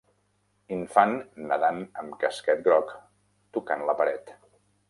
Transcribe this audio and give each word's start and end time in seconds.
Infant 0.77 1.13
nadant 1.51 1.83
amb 2.05 2.17
casquet 2.25 2.67
groc 2.71 2.97
tocant 3.59 3.89
la 3.91 4.01
paret 4.01 4.35